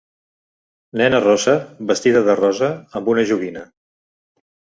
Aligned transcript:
Nena 1.01 1.19
rossa 1.25 1.55
vestida 1.91 2.23
de 2.29 2.35
rosa 2.41 2.71
amb 3.01 3.13
una 3.15 3.27
joguina. 3.35 3.63